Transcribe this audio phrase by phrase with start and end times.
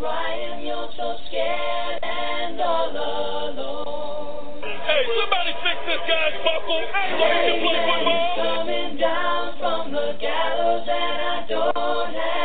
[0.00, 0.66] crying.
[0.66, 4.64] You're so scared and all alone.
[4.64, 8.32] Hey, somebody fix this guy's buckle so he can play football.
[8.40, 12.39] Coming down from the gallows, and I don't have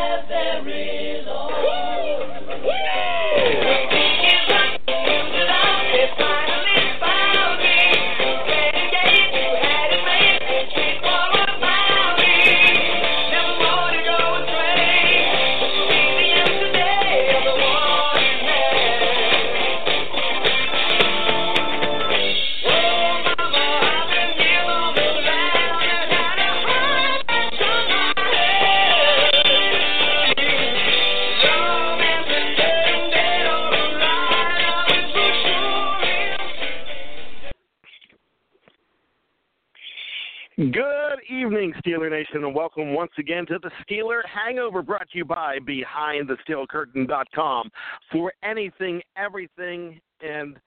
[42.66, 47.70] welcome once again to the Steeler Hangover, brought to you by BehindTheSteelCurtain.com
[48.12, 50.58] for anything, everything, and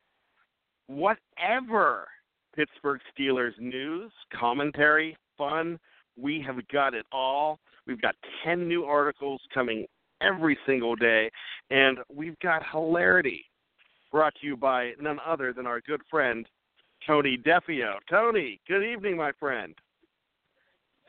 [0.87, 2.07] whatever
[2.55, 5.77] Pittsburgh Steelers news, commentary, fun.
[6.17, 7.59] We have got it all.
[7.85, 9.85] We've got 10 new articles coming
[10.21, 11.29] every single day,
[11.73, 13.45] and we've got hilarity
[14.13, 16.47] brought to you by none other than our good friend,
[17.05, 17.95] Tony Defio.
[18.09, 19.75] Tony, good evening, my friend.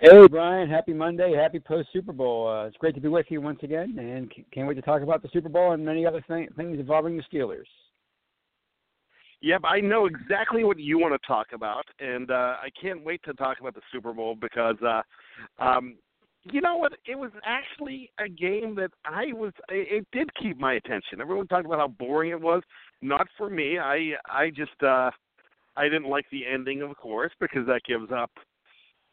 [0.01, 0.69] Hey, Brian.
[0.69, 1.35] Happy Monday.
[1.35, 2.47] Happy post Super Bowl.
[2.47, 5.21] Uh, it's great to be with you once again, and can't wait to talk about
[5.21, 7.65] the Super Bowl and many other th- things involving the Steelers.
[9.41, 13.21] Yep, I know exactly what you want to talk about, and uh, I can't wait
[13.23, 15.01] to talk about the Super Bowl because, uh,
[15.61, 15.97] um,
[16.49, 16.93] you know what?
[17.05, 19.51] It was actually a game that I was.
[19.67, 21.19] It, it did keep my attention.
[21.19, 22.63] Everyone talked about how boring it was.
[23.01, 23.77] Not for me.
[23.77, 25.11] I I just uh,
[25.75, 28.31] I didn't like the ending, of course, because that gives up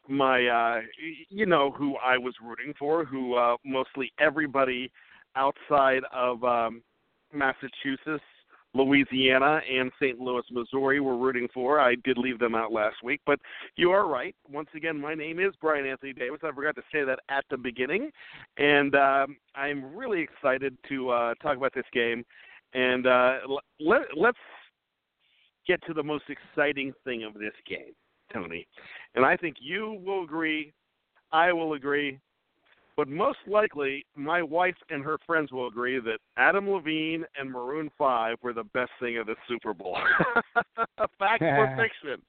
[0.09, 0.81] my uh
[1.29, 4.91] you know who I was rooting for, who uh mostly everybody
[5.35, 6.81] outside of um
[7.33, 8.23] Massachusetts,
[8.73, 10.19] Louisiana and St.
[10.19, 11.79] Louis, Missouri were rooting for.
[11.79, 13.39] I did leave them out last week, but
[13.75, 14.35] you are right.
[14.49, 16.39] Once again, my name is Brian Anthony Davis.
[16.43, 18.11] I forgot to say that at the beginning,
[18.57, 22.23] and um I'm really excited to uh talk about this game
[22.73, 23.37] and uh
[23.79, 24.37] let let's
[25.67, 27.93] get to the most exciting thing of this game,
[28.33, 28.67] Tony.
[29.15, 30.73] And I think you will agree,
[31.31, 32.19] I will agree,
[32.95, 37.91] but most likely my wife and her friends will agree that Adam Levine and Maroon
[37.97, 39.97] 5 were the best thing of the Super Bowl.
[41.19, 42.21] Fact or fiction?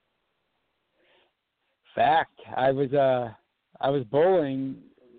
[1.94, 2.38] Fact.
[2.54, 3.30] I was uh
[3.80, 4.76] I was bowling,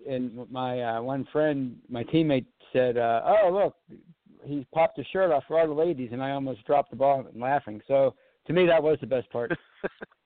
[0.08, 4.00] and my uh, one friend, my teammate, said, uh, "Oh, look,
[4.44, 7.26] he popped his shirt off for all the ladies," and I almost dropped the ball
[7.36, 7.82] laughing.
[7.88, 8.16] So
[8.48, 9.52] to me, that was the best part.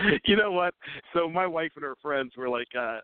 [0.24, 0.74] you know what?
[1.12, 2.98] So my wife and her friends were like, uh,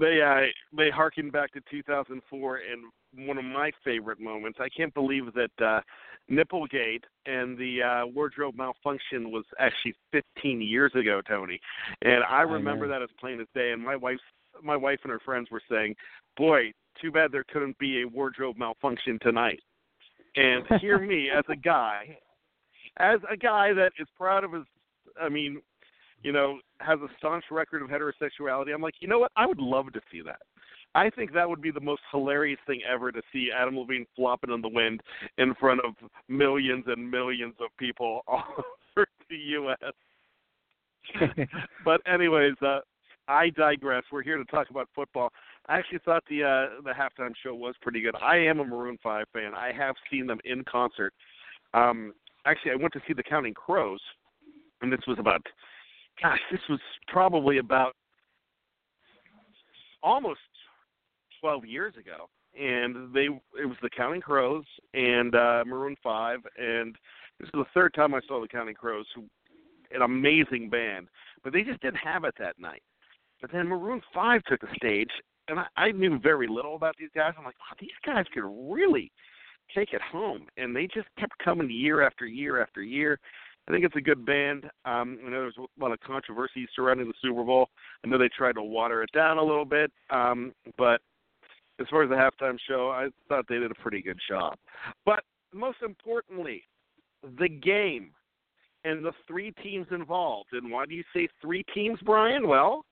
[0.00, 4.58] they uh, they harkened back to 2004, and one of my favorite moments.
[4.60, 5.80] I can't believe that uh,
[6.30, 11.60] Nipplegate and the uh, wardrobe malfunction was actually 15 years ago, Tony.
[12.02, 12.92] And I remember know.
[12.92, 13.72] that as plain as day.
[13.72, 14.18] And my wife,
[14.62, 15.94] my wife and her friends were saying,
[16.36, 19.60] "Boy, too bad there couldn't be a wardrobe malfunction tonight."
[20.36, 22.16] And hear me as a guy,
[22.98, 24.64] as a guy that is proud of his,
[25.20, 25.60] I mean,
[26.22, 28.74] you know, has a staunch record of heterosexuality.
[28.74, 29.32] I'm like, you know what?
[29.36, 30.40] I would love to see that.
[30.94, 34.52] I think that would be the most hilarious thing ever to see Adam Levine flopping
[34.52, 35.00] in the wind
[35.38, 35.94] in front of
[36.28, 38.44] millions and millions of people all
[38.96, 39.92] over the U.S.
[41.84, 42.80] but anyways, uh,
[43.26, 44.04] I digress.
[44.12, 45.30] We're here to talk about football.
[45.66, 48.14] I actually thought the uh, the halftime show was pretty good.
[48.20, 49.54] I am a Maroon Five fan.
[49.54, 51.14] I have seen them in concert.
[51.72, 52.12] Um,
[52.44, 54.00] actually, I went to see the Counting Crows,
[54.82, 55.40] and this was about,
[56.20, 57.94] gosh, this was probably about
[60.02, 60.40] almost
[61.40, 62.28] 12 years ago.
[62.58, 63.28] and they
[63.60, 64.64] it was the Counting Crows
[64.94, 66.94] and uh, Maroon Five, and
[67.40, 69.24] this is the third time I saw the Counting Crows, who
[69.94, 71.08] an amazing band,
[71.44, 72.82] but they just didn't have it that night.
[73.40, 75.10] But then Maroon Five took the stage,
[75.48, 77.32] and I, I knew very little about these guys.
[77.38, 79.10] I'm like, wow, these guys could really
[79.74, 83.18] take it home, and they just kept coming year after year after year.
[83.68, 84.64] I think it's a good band.
[84.84, 87.68] Um, I know there's a lot of controversy surrounding the Super Bowl.
[88.04, 91.00] I know they tried to water it down a little bit, um, but
[91.80, 94.56] as far as the halftime show, I thought they did a pretty good job.
[95.06, 95.22] But
[95.52, 96.64] most importantly,
[97.38, 98.10] the game
[98.84, 100.50] and the three teams involved.
[100.52, 102.48] And why do you say three teams, Brian?
[102.48, 102.84] Well,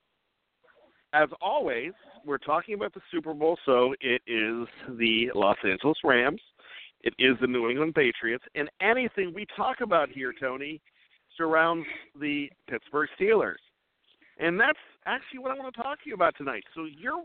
[1.13, 1.93] as always,
[2.25, 6.41] we're talking about the Super Bowl, so it is the Los Angeles Rams,
[7.03, 10.81] it is the New England Patriots, and anything we talk about here, Tony,
[11.37, 11.87] surrounds
[12.21, 13.55] the Pittsburgh Steelers.
[14.39, 16.65] And that's actually what I want to talk to you about tonight.
[16.75, 17.25] So you're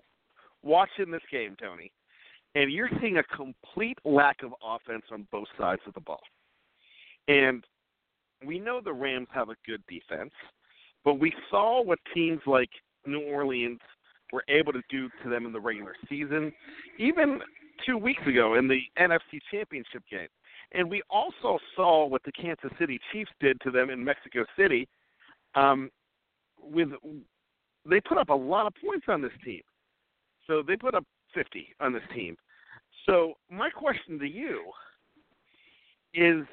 [0.63, 1.91] watching this game, Tony,
[2.55, 6.21] and you're seeing a complete lack of offense on both sides of the ball.
[7.27, 7.63] And
[8.45, 10.31] we know the Rams have a good defense,
[11.03, 12.69] but we saw what teams like
[13.05, 13.79] New Orleans
[14.31, 16.51] were able to do to them in the regular season,
[16.97, 17.39] even
[17.85, 20.27] two weeks ago in the NFC Championship game.
[20.71, 24.87] And we also saw what the Kansas City Chiefs did to them in Mexico City.
[25.55, 25.89] Um,
[26.59, 26.89] with
[27.87, 29.61] they put up a lot of points on this team.
[30.47, 32.35] So they put up 50 on this team.
[33.05, 34.63] So my question to you
[36.13, 36.45] is,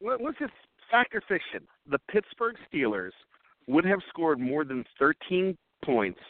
[0.00, 0.52] let, let's just
[0.90, 1.66] factor fiction.
[1.90, 3.10] The Pittsburgh Steelers
[3.66, 6.20] would have scored more than 13 points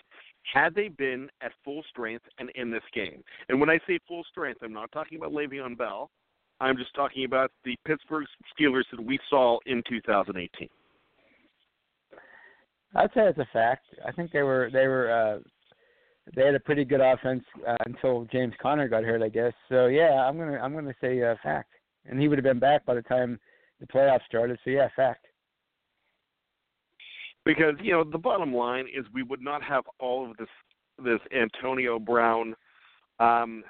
[0.52, 3.23] had they been at full strength and in this game.
[3.49, 6.11] And when I say full strength, I'm not talking about Le'Veon Bell.
[6.61, 8.26] I'm just talking about the Pittsburgh
[8.58, 10.69] Steelers that we saw in 2018.
[12.94, 13.87] I'd say it's a fact.
[14.06, 15.38] I think they were they were uh
[16.35, 19.53] they had a pretty good offense uh, until James Conner got hurt, I guess.
[19.69, 21.73] So yeah, I'm gonna I'm gonna say uh, fact,
[22.05, 23.38] and he would have been back by the time
[23.81, 24.58] the playoffs started.
[24.64, 25.26] So yeah, fact.
[27.44, 30.48] Because you know the bottom line is we would not have all of this
[31.02, 32.54] this Antonio Brown.
[33.19, 33.64] Um,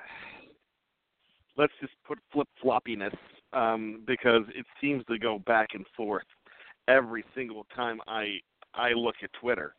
[1.56, 3.14] let's just put flip floppiness
[3.52, 6.26] um, because it seems to go back and forth
[6.88, 8.38] every single time I
[8.74, 9.74] I look at Twitter.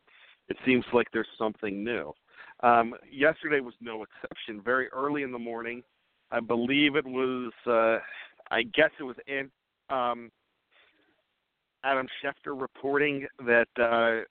[0.48, 2.12] It seems like there's something new.
[2.62, 4.60] Um, yesterday was no exception.
[4.62, 5.82] Very early in the morning,
[6.30, 7.52] I believe it was.
[7.66, 7.98] Uh,
[8.50, 9.50] I guess it was An-
[9.88, 10.30] um,
[11.84, 14.24] Adam Schefter reporting that uh,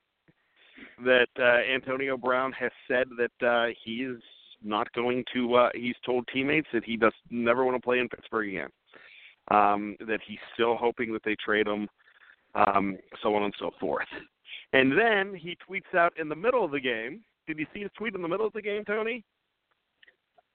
[1.03, 4.21] that uh, Antonio Brown has said that uh, he is
[4.63, 5.55] not going to.
[5.55, 8.69] Uh, he's told teammates that he does never want to play in Pittsburgh again.
[9.49, 11.89] Um, that he's still hoping that they trade him,
[12.55, 14.07] um, so on and so forth.
[14.71, 17.21] And then he tweets out in the middle of the game.
[17.47, 19.23] Did you see his tweet in the middle of the game, Tony?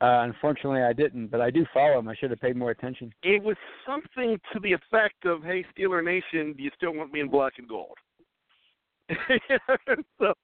[0.01, 2.09] Uh, unfortunately, I didn't, but I do follow him.
[2.09, 3.13] I should have paid more attention.
[3.23, 3.57] It was
[3.87, 7.55] something to the effect of, "Hey, Steeler Nation, do you still want me in black
[7.59, 7.97] and gold?"
[9.09, 10.35] so,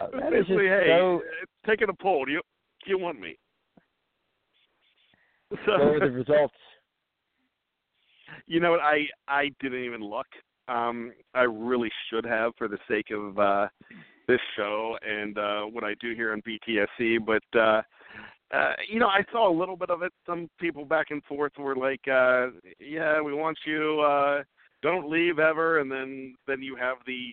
[0.00, 1.22] Wow, that is basically, hey, so-
[1.64, 2.40] taking a poll, do you
[2.84, 3.36] do you want me?
[5.66, 6.54] So, What were the results?
[8.46, 8.80] you know what?
[8.80, 10.26] I I didn't even look.
[10.66, 13.68] Um, I really should have for the sake of uh,
[14.26, 17.18] this show and uh, what I do here on BTSC.
[17.24, 17.82] But uh,
[18.52, 20.12] uh, you know, I saw a little bit of it.
[20.26, 24.00] Some people back and forth were like, uh, "Yeah, we want you.
[24.00, 24.42] Uh,
[24.82, 27.32] don't leave ever." And then then you have the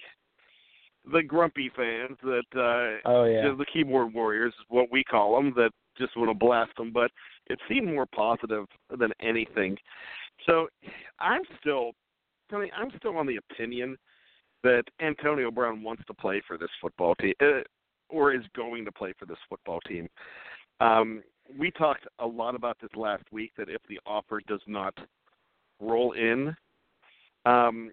[1.12, 3.53] the grumpy fans that uh, Oh yeah.
[3.58, 7.12] the keyboard warriors is what we call them that just want to blast them but
[7.48, 8.65] it seemed more positive
[8.98, 9.77] than anything
[10.46, 10.67] so
[11.20, 11.91] i'm still
[12.50, 13.98] Tony, i'm still on the opinion
[14.63, 17.62] that antonio brown wants to play for this football team uh,
[18.10, 20.08] or is going to play for this football team
[20.79, 21.24] um
[21.57, 24.93] we talked a lot about this last week that if the offer does not
[25.79, 26.55] roll in
[27.45, 27.91] um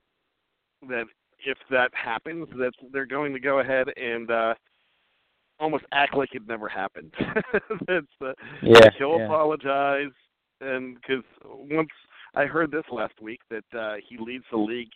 [0.88, 1.06] that
[1.44, 4.54] if that happens, that they're going to go ahead and uh,
[5.58, 7.12] almost act like it never happened.
[7.86, 9.26] That's uh, Yeah, he'll yeah.
[9.26, 10.12] apologize,
[10.60, 11.90] and because once
[12.34, 14.90] I heard this last week that uh, he leads the league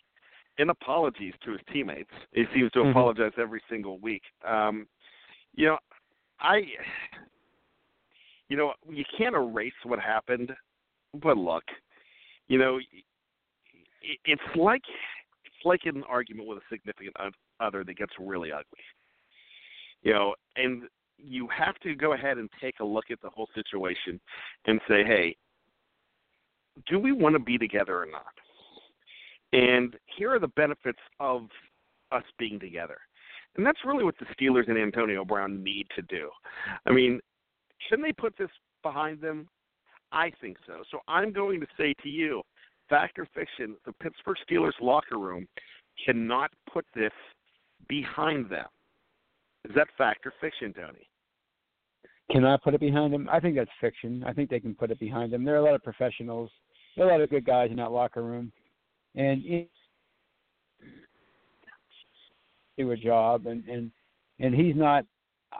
[0.57, 2.11] in apologies to his teammates.
[2.33, 2.91] He seems to Mhm.
[2.91, 4.23] apologize every single week.
[4.43, 4.87] Um,
[5.55, 5.79] you know,
[6.39, 6.63] I,
[8.51, 10.51] you know, you can't erase what happened,
[11.23, 11.63] but look,
[12.49, 12.81] you know,
[14.25, 14.81] it's like
[15.45, 17.15] it's like an argument with a significant
[17.61, 18.83] other that gets really ugly.
[20.01, 20.83] You know, and
[21.17, 24.19] you have to go ahead and take a look at the whole situation
[24.65, 25.37] and say, hey,
[26.89, 28.33] do we want to be together or not?
[29.53, 31.43] And here are the benefits of
[32.11, 32.97] us being together.
[33.55, 36.29] And that's really what the Steelers and Antonio Brown need to do.
[36.85, 37.21] I mean,
[37.89, 38.49] can they put this
[38.83, 39.47] behind them?
[40.11, 40.83] I think so.
[40.91, 42.41] So I'm going to say to you,
[42.89, 45.47] fact or fiction, the Pittsburgh Steelers locker room
[46.05, 47.11] cannot put this
[47.87, 48.65] behind them.
[49.67, 51.07] Is that fact or fiction, Tony?
[52.31, 53.29] Can I put it behind them?
[53.31, 54.23] I think that's fiction.
[54.25, 55.43] I think they can put it behind them.
[55.43, 56.49] There are a lot of professionals.
[56.95, 58.51] There are a lot of good guys in that locker room,
[59.15, 59.43] and
[62.77, 63.91] do a job, and and
[64.39, 65.05] and he's not.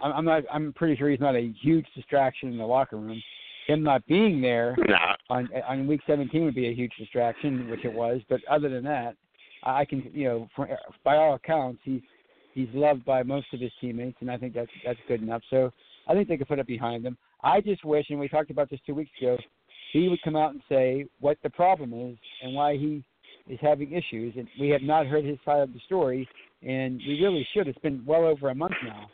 [0.04, 0.44] I'm not.
[0.52, 3.22] I'm pretty sure he's not a huge distraction in the locker room.
[3.68, 5.16] Him not being there nah.
[5.30, 8.22] on on week 17 would be a huge distraction, which it was.
[8.30, 9.16] But other than that,
[9.64, 10.68] I can, you know, for,
[11.04, 12.02] by all accounts, he's
[12.54, 15.42] he's loved by most of his teammates, and I think that's that's good enough.
[15.50, 15.72] So
[16.08, 17.18] I think they could put it behind them.
[17.44, 19.38] I just wish, and we talked about this two weeks ago,
[19.94, 23.04] he would come out and say what the problem is and why he
[23.48, 24.34] is having issues.
[24.38, 26.28] And we have not heard his side of the story,
[26.62, 27.68] and we really should.
[27.68, 29.08] It's been well over a month now.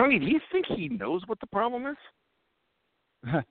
[0.00, 1.96] Tony, do you think he knows what the problem is?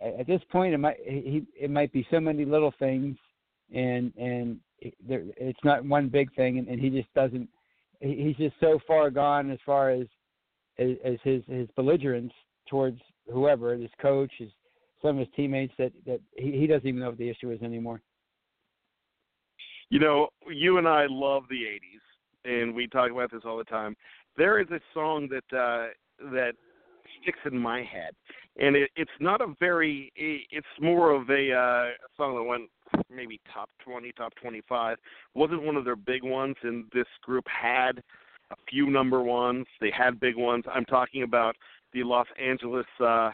[0.00, 3.16] At this point, it might he it might be so many little things,
[3.72, 7.48] and and it, there, it's not one big thing, and, and he just doesn't.
[8.00, 10.06] He's just so far gone as far as
[10.78, 12.32] as, as his his belligerence
[12.68, 12.98] towards
[13.30, 14.48] whoever his coach, his
[15.02, 17.62] some of his teammates that that he, he doesn't even know what the issue is
[17.62, 18.00] anymore.
[19.90, 23.64] You know, you and I love the '80s, and we talk about this all the
[23.64, 23.94] time.
[24.36, 25.88] There is a song that uh,
[26.32, 26.52] that
[27.22, 28.12] sticks in my head,
[28.58, 30.12] and it, it's not a very.
[30.16, 32.70] It's more of a uh, song that went
[33.08, 34.96] maybe top 20, top 25.
[35.34, 38.02] wasn't one of their big ones, and this group had
[38.50, 39.66] a few number ones.
[39.80, 40.64] They had big ones.
[40.72, 41.56] I'm talking about
[41.92, 43.30] the Los Angeles uh,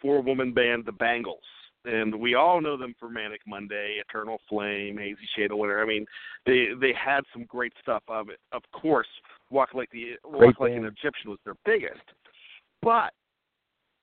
[0.00, 1.42] four-woman band, the Bangles
[1.84, 5.82] and we all know them for Manic Monday, Eternal Flame, Hazy Shade of Winter.
[5.82, 6.06] I mean,
[6.46, 8.02] they they had some great stuff.
[8.08, 8.38] Of it.
[8.52, 9.06] Of course,
[9.54, 12.02] Walk Like the Walk Like an Egyptian was their biggest,
[12.82, 13.12] but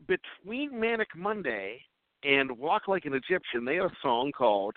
[0.08, 1.81] between Manic Monday
[2.24, 4.75] and Walk Like an Egyptian, they had a song called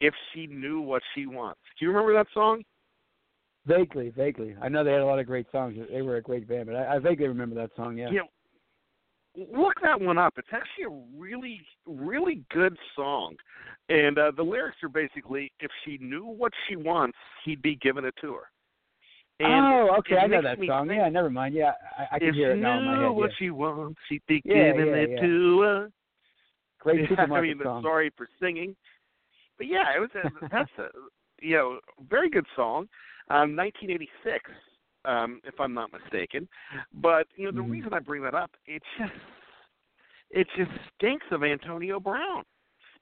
[0.00, 2.62] "If She Knew What She Wants." Do you remember that song?
[3.66, 4.56] Vaguely, vaguely.
[4.62, 5.76] I know they had a lot of great songs.
[5.90, 7.96] They were a great band, but I, I vaguely remember that song.
[7.96, 8.10] Yeah.
[8.10, 8.28] You know,
[9.36, 10.34] look that one up.
[10.36, 13.36] It's actually a really, really good song.
[13.88, 18.04] And uh, the lyrics are basically, if she knew what she wants, he'd be giving
[18.04, 18.51] it to her.
[19.40, 20.88] And oh, okay, I know that song.
[20.88, 21.54] Think, yeah, never mind.
[21.54, 23.10] Yeah, I, I can hear it now in my head.
[23.10, 23.36] If what yeah.
[23.38, 25.90] she wants, she'd be yeah, giving yeah, it to her.
[26.80, 27.82] Great I supermarket mean, song.
[27.82, 28.76] sorry for singing,
[29.58, 30.88] but yeah, it was a, that's a
[31.40, 32.88] you know very good song.
[33.30, 34.50] Um, 1986,
[35.04, 36.48] um, if I'm not mistaken.
[36.92, 37.70] But you know the Mhm.
[37.70, 39.12] reason I bring that up, it just
[40.30, 42.44] it just stinks of Antonio Brown.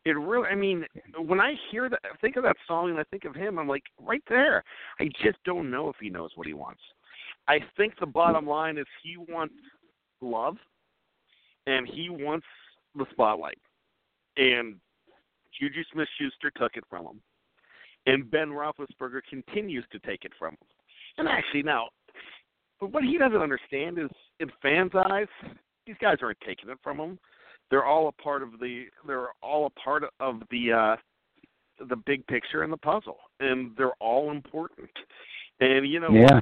[0.06, 0.86] It really, I mean,
[1.18, 3.82] when I hear that, think of that song and I think of him, I'm like,
[4.00, 4.64] right there.
[4.98, 6.80] I just don't know if he knows what he wants.
[7.48, 9.54] I think the bottom line is he wants
[10.22, 10.56] love,
[11.66, 12.46] and he wants
[12.94, 13.58] the spotlight.
[14.36, 14.76] And
[15.58, 17.20] Juju Smith-Schuster took it from him,
[18.06, 20.66] and Ben Roethlisberger continues to take it from him.
[21.18, 21.88] And actually, now,
[22.80, 25.28] but what he doesn't understand is, in fans' eyes,
[25.86, 27.18] these guys aren't taking it from him.
[27.70, 28.84] They're all a part of the.
[29.06, 30.96] They're all a part of the uh,
[31.88, 34.90] the big picture and the puzzle, and they're all important.
[35.60, 36.40] And you know, Yeah.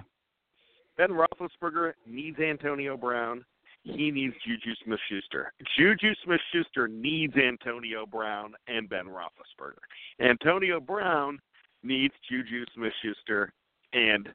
[0.97, 3.44] Ben Roethlisberger needs Antonio Brown.
[3.85, 5.52] He needs Juju Smith-Schuster.
[5.78, 9.78] Juju Smith-Schuster needs Antonio Brown and Ben Roethlisberger.
[10.20, 11.38] Antonio Brown
[11.85, 13.52] needs Juju Smith-Schuster
[13.92, 14.28] and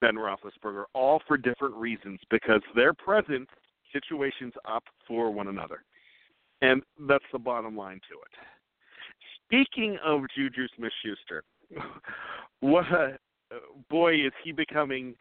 [0.00, 3.48] Ben Roethlisberger, all for different reasons because their presence
[3.92, 5.84] situations up for one another.
[6.60, 8.48] And that's the bottom line to it.
[9.44, 11.42] Speaking of Juju Smith Schuster,
[12.60, 13.18] what a
[13.88, 15.14] boy is he becoming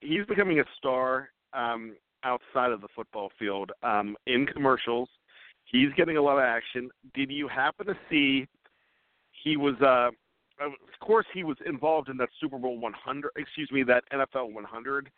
[0.00, 5.08] he's becoming a star um outside of the football field, um, in commercials.
[5.64, 6.90] He's getting a lot of action.
[7.14, 8.46] Did you happen to see
[9.44, 10.10] he was uh
[10.64, 15.10] of course he was involved in that Super Bowl 100 excuse me that NFL 100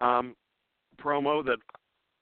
[0.00, 0.34] um
[0.98, 1.58] promo that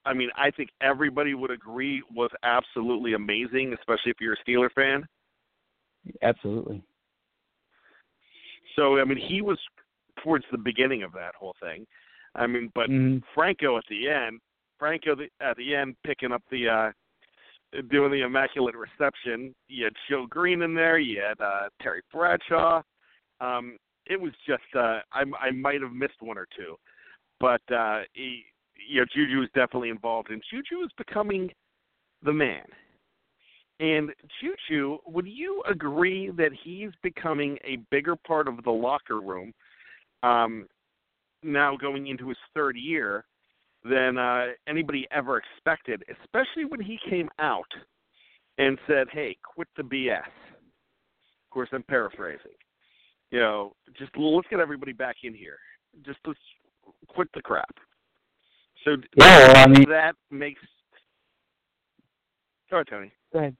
[0.05, 4.71] I mean, I think everybody would agree was absolutely amazing, especially if you're a Steeler
[4.71, 5.05] fan.
[6.21, 6.81] Absolutely.
[8.75, 9.59] So, I mean, he was
[10.23, 11.85] towards the beginning of that whole thing.
[12.35, 13.23] I mean, but Mhm.
[13.33, 14.39] Franco at the end,
[14.77, 16.91] Franco the, at the end picking up the uh
[17.89, 19.53] doing the immaculate reception.
[19.67, 22.81] You had Joe Greene in there, you had uh Terry Bradshaw.
[23.41, 26.77] Um it was just uh I I might have missed one or two.
[27.39, 28.45] But uh he
[28.87, 31.49] you know, Juju is definitely involved and Juju is becoming
[32.23, 32.63] the man.
[33.79, 39.53] And Juju, would you agree that he's becoming a bigger part of the locker room
[40.21, 40.67] um,
[41.43, 43.23] now going into his third year
[43.83, 47.71] than uh, anybody ever expected, especially when he came out
[48.57, 52.51] and said, "Hey, quit the BS." Of course, I'm paraphrasing.
[53.31, 55.57] You know, just let's get everybody back in here.
[56.05, 56.39] Just let's
[57.07, 57.73] quit the crap.
[58.83, 60.61] So Yeah, well, I mean, that makes.
[62.69, 63.11] Sorry, Tony.
[63.33, 63.57] go ahead.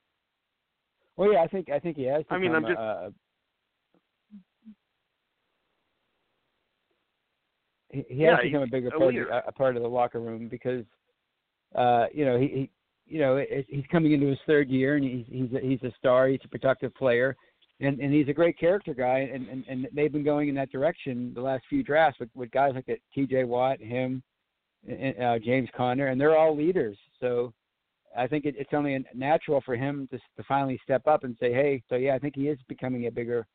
[1.18, 2.24] Well, yeah, I think I think he has.
[2.30, 3.14] I mean, I'm just- a- a-
[7.90, 9.76] he, he Yeah, has become a he's bigger a part of, the- a, a part
[9.76, 10.86] of the locker room because,
[11.76, 12.70] uh, you know, he, he
[13.08, 15.92] you know, it, he's coming into his third year and he's he's a, he's a
[15.98, 16.28] star.
[16.28, 17.36] He's a productive player,
[17.80, 19.30] and and he's a great character guy.
[19.34, 22.52] And and and they've been going in that direction the last few drafts with with
[22.52, 23.46] guys like that, T.J.
[23.46, 24.22] Watt, him,
[24.88, 26.98] and, uh, James Conner, and they're all leaders.
[27.20, 27.54] So.
[28.18, 31.54] I think it, it's only natural for him to, to finally step up and say,
[31.54, 33.46] "Hey, so yeah, I think he is becoming a bigger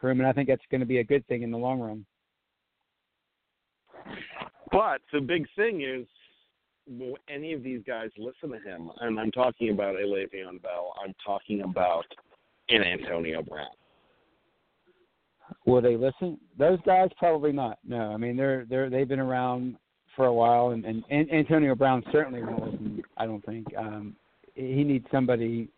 [0.00, 2.06] him, and I think that's going to be a good thing in the long run."
[4.70, 6.06] But the big thing is,
[6.88, 8.90] will any of these guys listen to him?
[9.00, 10.94] And I'm talking about a Le'Veon Bell.
[11.02, 12.06] I'm talking about
[12.70, 13.66] an Antonio Brown.
[15.66, 16.38] Will they listen?
[16.58, 17.78] Those guys probably not.
[17.84, 19.76] No, I mean they're they're they've been around
[20.16, 23.02] for a while, and and, and Antonio Brown certainly won't listen.
[23.16, 24.16] I don't think um,
[24.54, 25.68] he needs somebody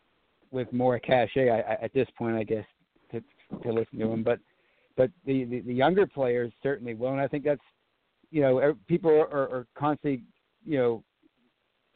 [0.50, 2.64] with more cachet I, I, at this point, I guess,
[3.12, 3.20] to
[3.62, 4.22] to listen to him.
[4.22, 4.38] But
[4.96, 7.60] but the, the the younger players certainly will, and I think that's
[8.30, 10.22] you know people are, are constantly
[10.64, 11.04] you know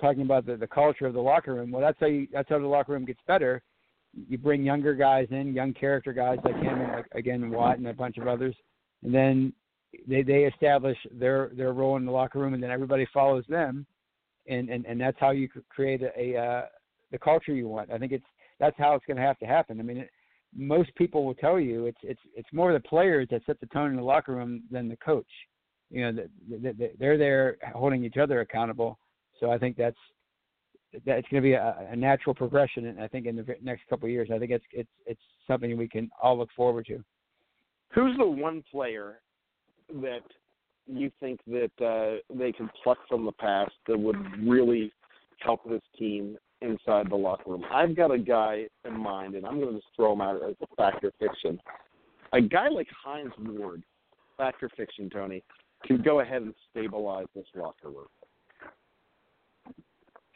[0.01, 1.71] talking about the the culture of the locker room.
[1.71, 3.63] Well, that's how you that's how the locker room gets better.
[4.29, 7.87] You bring younger guys in, young character guys like him, and like again Watt and
[7.87, 8.55] a bunch of others,
[9.03, 9.53] and then
[10.07, 13.87] they they establish their their role in the locker room, and then everybody follows them,
[14.47, 16.63] and and and that's how you create a, a uh,
[17.13, 17.91] the culture you want.
[17.91, 18.25] I think it's
[18.59, 19.79] that's how it's going to have to happen.
[19.81, 20.11] I mean, it,
[20.57, 23.91] most people will tell you it's it's it's more the players that set the tone
[23.91, 25.31] in the locker room than the coach.
[25.91, 28.99] You know, the, the, the, they're there holding each other accountable.
[29.41, 29.97] So I think that's
[30.93, 32.87] that's going to be a, a natural progression.
[32.87, 35.77] And I think in the next couple of years, I think it's it's it's something
[35.77, 37.03] we can all look forward to.
[37.95, 39.21] Who's the one player
[40.03, 40.23] that
[40.87, 44.93] you think that uh, they can pluck from the past that would really
[45.41, 47.65] help this team inside the locker room?
[47.73, 50.55] I've got a guy in mind, and I'm going to just throw him out as
[50.63, 51.61] a factor fiction.
[52.33, 53.83] A guy like Hines Ward,
[54.37, 55.43] factor fiction, Tony,
[55.85, 58.07] can go ahead and stabilize this locker room.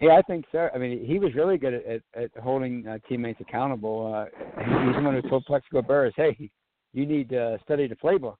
[0.03, 0.69] Yeah, I think so.
[0.75, 4.12] I mean, he was really good at, at, at holding uh, teammates accountable.
[4.12, 4.25] Uh,
[4.59, 6.51] he's the one who told Plaxico Burress, "Hey,
[6.93, 8.38] you need to study the playbook."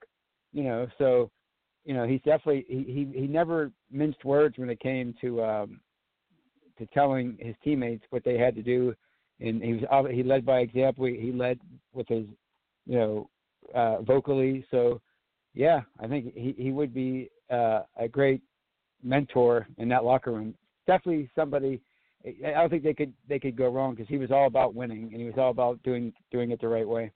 [0.51, 1.31] You know, so
[1.85, 5.79] you know he's definitely he he, he never minced words when it came to um,
[6.77, 8.93] to telling his teammates what they had to do,
[9.39, 11.05] and he was he led by example.
[11.05, 11.59] He, he led
[11.93, 12.25] with his
[12.85, 13.29] you know
[13.73, 14.65] uh, vocally.
[14.69, 14.99] So
[15.53, 18.41] yeah, I think he he would be uh, a great
[19.01, 20.55] mentor in that locker room
[20.87, 21.81] definitely somebody.
[22.45, 25.09] I don't think they could they could go wrong because he was all about winning
[25.11, 27.11] and he was all about doing doing it the right way.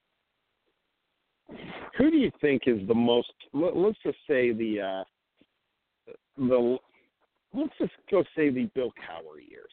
[1.97, 3.31] Who do you think is the most?
[3.53, 6.77] let- Let's just say the uh, the
[7.53, 9.71] let's just go say the Bill Cowher years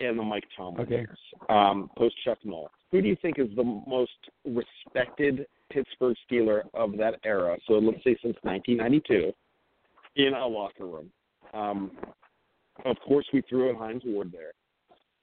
[0.00, 0.94] and the Mike Tomlin Okay.
[0.96, 1.18] years,
[1.50, 2.70] um, post Chuck Noll.
[2.90, 4.10] Who do you think is the most
[4.44, 7.58] respected Pittsburgh Steeler of that era?
[7.66, 9.32] So let's say since 1992
[10.16, 11.10] in a locker room.
[11.54, 11.90] Um,
[12.84, 14.52] of course, we threw in Hines Ward there.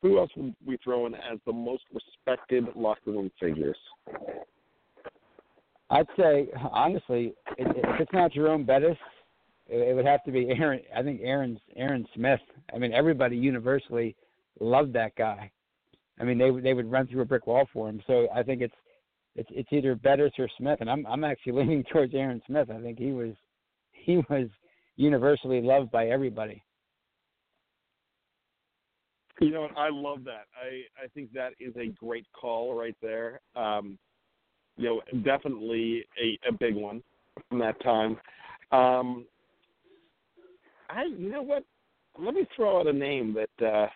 [0.02, 3.78] Who else would we throw in as the most respected locker room figures?
[5.90, 8.98] I'd say honestly, if it's not Jerome Bettis,
[9.68, 10.82] it would have to be Aaron.
[10.96, 12.40] I think Aaron's Aaron Smith.
[12.74, 14.16] I mean, everybody universally
[14.60, 15.52] loved that guy.
[16.20, 18.02] I mean, they they would run through a brick wall for him.
[18.08, 18.74] So I think it's
[19.36, 22.70] it's it's either Bettis or Smith, and I'm I'm actually leaning towards Aaron Smith.
[22.70, 23.34] I think he was
[23.92, 24.48] he was
[24.96, 26.64] universally loved by everybody.
[29.40, 29.70] You know?
[29.78, 30.48] I love that.
[30.56, 33.42] I I think that is a great call right there.
[33.56, 33.98] Um,
[34.78, 37.02] you know, definitely a a big one
[37.50, 38.18] from that time.
[38.72, 39.26] Um,
[40.90, 41.64] I you know what?
[42.18, 43.88] Let me throw out a name that uh,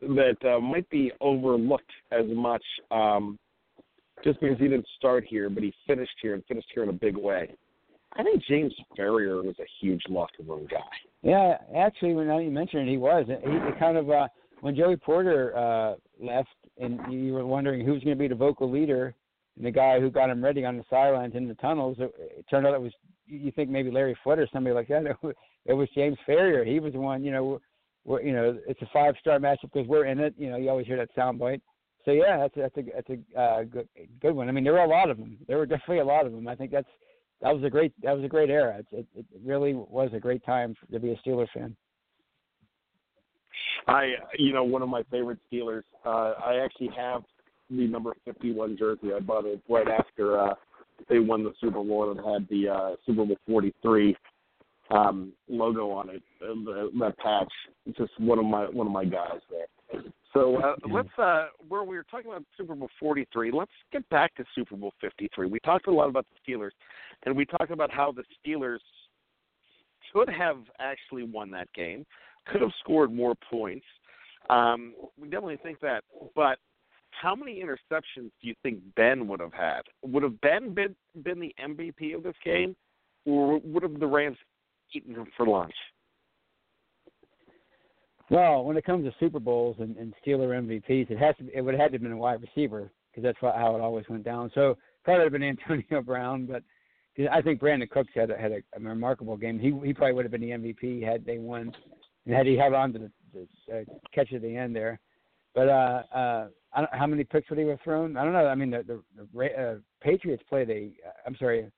[0.00, 3.38] that uh, might be overlooked as much, um,
[4.24, 6.92] just because he didn't start here, but he finished here and finished here in a
[6.92, 7.54] big way.
[8.16, 10.78] I think James Farrior was a huge locker room guy.
[11.22, 13.26] Yeah, actually, when you mention it, he was.
[13.26, 14.28] He, he kind of uh,
[14.60, 18.70] when Joey Porter uh, left, and you were wondering who's going to be the vocal
[18.70, 19.14] leader,
[19.56, 21.96] and the guy who got him ready on the sidelines in the tunnels.
[22.00, 22.92] It, it turned out it was
[23.26, 25.04] you think maybe Larry Foote or somebody like that.
[25.66, 26.66] It was, it James Farrior.
[26.66, 27.22] He was the one.
[27.22, 27.60] You know,
[28.04, 30.32] we're, you know, it's a five-star matchup because we're in it.
[30.38, 31.60] You know, you always hear that soundbite.
[32.06, 33.86] So yeah, that's that's a that's a uh, good
[34.22, 34.48] good one.
[34.48, 35.36] I mean, there were a lot of them.
[35.46, 36.48] There were definitely a lot of them.
[36.48, 36.88] I think that's
[37.42, 38.78] that was a great that was a great era.
[38.78, 41.76] It, it, it really was a great time to be a Steelers fan.
[43.86, 45.82] I, you know, one of my favorite Steelers.
[46.04, 47.22] Uh, I actually have
[47.70, 49.12] the number 51 jersey.
[49.14, 50.54] I bought it right after uh,
[51.08, 54.16] they won the Super Bowl and had the uh, Super Bowl 43
[54.90, 56.22] um, logo on it.
[56.42, 57.52] Uh, the, that patch.
[57.86, 60.02] It's just one of my one of my guys there.
[60.32, 63.50] So uh, let's uh, where we were talking about Super Bowl 43.
[63.50, 65.46] Let's get back to Super Bowl 53.
[65.46, 66.70] We talked a lot about the Steelers,
[67.24, 68.78] and we talked about how the Steelers
[70.12, 72.06] could have actually won that game
[72.50, 73.84] could have scored more points.
[74.50, 76.04] Um, we definitely think that.
[76.34, 76.58] But
[77.10, 79.82] how many interceptions do you think Ben would have had?
[80.02, 82.76] Would have Ben been been the MVP of this game,
[83.24, 84.38] or would have the Rams
[84.94, 85.74] eaten him for lunch?
[88.30, 91.52] Well, when it comes to Super Bowls and, and Steeler MVPs, it has to be,
[91.54, 94.04] it would have had to have been a wide receiver because that's how it always
[94.08, 94.50] went down.
[94.54, 96.62] So probably would have been Antonio Brown, but
[97.30, 99.58] I think Brandin Cooks had a, had a, a remarkable game.
[99.58, 101.72] He he probably would have been the MVP had they won
[102.26, 105.00] and had he held on to the, the uh, catch at the end there.
[105.54, 108.16] But uh, uh, I don't, how many picks would he have thrown?
[108.16, 108.46] I don't know.
[108.46, 108.84] I mean, the
[109.16, 110.92] the, the uh, Patriots played a.
[111.26, 111.70] I'm sorry,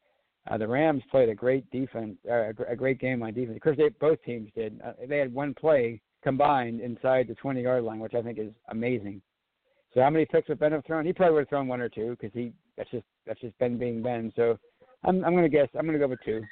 [0.51, 3.57] uh, the Rams played a great defense, uh, a great game on defense.
[3.57, 4.81] Of course, they both teams did.
[4.85, 8.53] Uh, they had one play combined inside the 20 yard line, which I think is
[8.69, 9.23] amazing.
[9.95, 11.05] So how many picks would Ben have thrown?
[11.05, 13.79] He probably would have thrown one or two because he that's just that's just Ben
[13.79, 14.33] being Ben.
[14.37, 14.59] So
[15.05, 16.43] I'm I'm gonna guess I'm gonna go with two.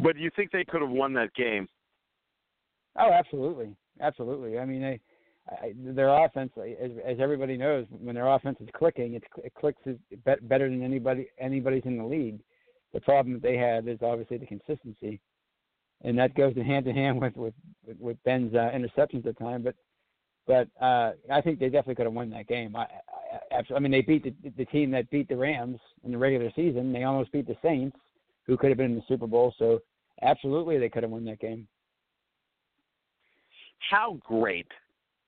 [0.00, 1.68] But do you think they could have won that game?
[2.98, 4.58] Oh, absolutely, absolutely.
[4.58, 5.00] I mean, they,
[5.48, 9.80] I, their offense, as, as everybody knows, when their offense is clicking, it's, it clicks
[10.42, 12.40] better than anybody anybody's in the league.
[12.92, 15.20] The problem that they have is obviously the consistency,
[16.02, 17.54] and that goes hand to hand with with
[17.98, 19.62] with Ben's uh, interceptions at the time.
[19.62, 19.74] But
[20.46, 22.74] but uh, I think they definitely could have won that game.
[22.74, 22.86] I,
[23.52, 26.50] I, I mean, they beat the, the team that beat the Rams in the regular
[26.56, 26.92] season.
[26.92, 27.96] They almost beat the Saints
[28.46, 29.54] who could have been in the Super Bowl.
[29.58, 29.80] So
[30.22, 31.68] absolutely, they could have won that game.
[33.90, 34.66] How great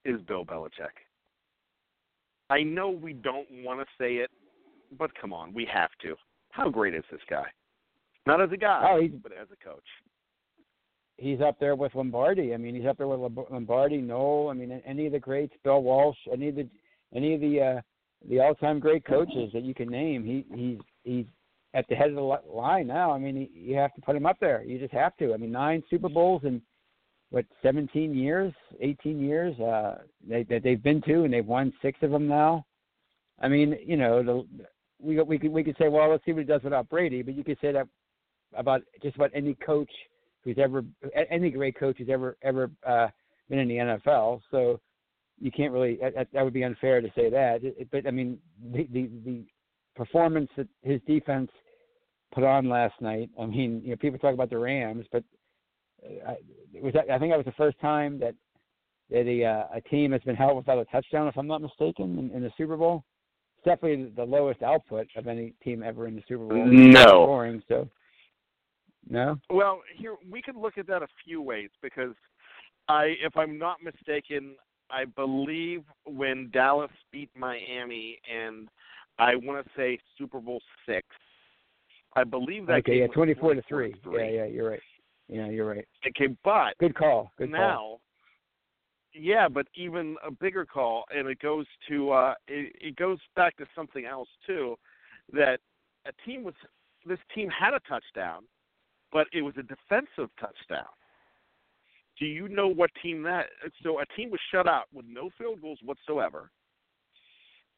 [0.03, 0.95] is Bill Belichick?
[2.49, 4.29] I know we don't want to say it,
[4.97, 6.15] but come on, we have to.
[6.51, 7.45] How great is this guy?
[8.27, 9.83] Not as a guy, oh, but as a coach.
[11.17, 12.53] He's up there with Lombardi.
[12.53, 14.49] I mean, he's up there with Lombardi, Noll.
[14.49, 16.67] I mean, any of the greats, Bill Walsh, any of the
[17.13, 17.81] any of the uh,
[18.27, 20.25] the all-time great coaches that you can name.
[20.25, 21.25] He he's he's
[21.73, 23.11] at the head of the line now.
[23.11, 24.63] I mean, you have to put him up there.
[24.63, 25.33] You just have to.
[25.33, 26.61] I mean, nine Super Bowls in
[27.29, 31.99] what 17 years, 18 years uh, they, that they've been to, and they've won six
[32.01, 32.65] of them now.
[33.41, 34.45] I mean, you know, the,
[35.01, 37.35] we we could we could say, well, let's see what he does without Brady, but
[37.35, 37.87] you could say that
[38.55, 39.91] about just about any coach
[40.45, 40.83] who's ever
[41.29, 43.07] any great coach who's ever ever uh,
[43.49, 44.41] been in the NFL.
[44.51, 44.79] So
[45.39, 47.61] you can't really that, that would be unfair to say that.
[47.91, 48.37] But I mean,
[48.71, 49.43] the the, the
[49.95, 51.49] performance that his defense
[52.33, 53.29] put on last night.
[53.39, 55.23] I mean, you know, people talk about the Rams, but
[56.05, 56.35] uh, I,
[56.73, 58.35] it was I think that was the first time that
[59.09, 62.17] that a, uh, a team has been held without a touchdown, if I'm not mistaken,
[62.17, 63.03] in, in the Super Bowl.
[63.57, 66.65] It's definitely the lowest output of any team ever in the Super Bowl.
[66.65, 67.03] No.
[67.03, 67.87] Scoring, so.
[69.09, 69.37] No.
[69.49, 72.15] Well, here we could look at that a few ways because
[72.87, 74.55] I, if I'm not mistaken,
[74.89, 78.67] I believe when Dallas beat Miami and
[79.17, 81.05] I want to say Super Bowl six,
[82.15, 83.93] I believe that okay, yeah, twenty four to three.
[84.11, 84.79] Yeah, yeah, you're right.
[85.27, 85.85] Yeah, you're right.
[86.07, 87.31] Okay, but good call.
[87.37, 88.01] Good now, call.
[89.13, 93.57] yeah, but even a bigger call, and it goes to uh, it, it goes back
[93.57, 94.75] to something else too,
[95.33, 95.59] that
[96.05, 96.53] a team was
[97.05, 98.43] this team had a touchdown,
[99.15, 100.91] but it was a defensive touchdown.
[102.19, 103.45] Do you know what team that?
[103.81, 106.51] So a team was shut out with no field goals whatsoever,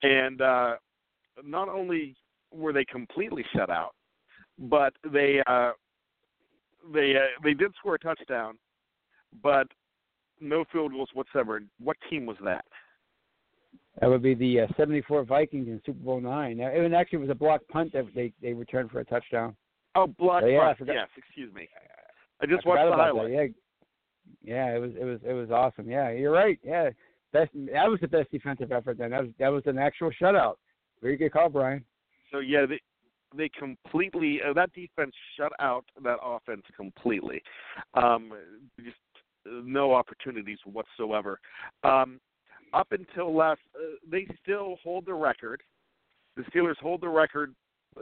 [0.02, 0.78] and uh,
[1.46, 2.16] not only
[2.52, 3.94] were they completely shut out,
[4.58, 5.74] but they uh,
[6.92, 8.58] they uh, they did score a touchdown,
[9.44, 9.68] but
[10.42, 11.62] no field goals whatsoever.
[11.80, 12.66] What team was that?
[14.02, 16.58] That would be the uh, 74 Vikings in Super Bowl nine.
[16.58, 19.56] Now, it actually was a block punt that they they returned for a touchdown.
[19.98, 20.74] Oh, block so, yeah.
[20.86, 21.68] Yes, excuse me.
[22.40, 23.32] I just I watched the highlight.
[23.32, 23.46] Yeah,
[24.44, 25.90] yeah, it was it was it was awesome.
[25.90, 26.60] Yeah, you're right.
[26.64, 26.90] Yeah,
[27.34, 29.00] best that was the best defensive effort.
[29.00, 30.56] Then that was that was an actual shutout.
[31.02, 31.84] Very good call, Brian.
[32.32, 32.80] So yeah, they
[33.36, 37.42] they completely uh, that defense shut out that offense completely.
[37.96, 38.32] Um,
[38.84, 38.98] just
[39.48, 41.40] uh, no opportunities whatsoever.
[41.84, 42.20] Um,
[42.74, 45.64] up until last, uh, they still hold the record.
[46.36, 47.56] The Steelers hold the record